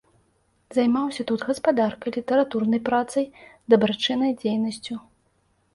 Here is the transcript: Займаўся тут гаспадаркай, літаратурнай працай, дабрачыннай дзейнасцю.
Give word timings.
Займаўся 0.77 1.21
тут 1.31 1.43
гаспадаркай, 1.49 2.15
літаратурнай 2.17 2.81
працай, 2.89 3.25
дабрачыннай 3.75 4.31
дзейнасцю. 4.43 4.93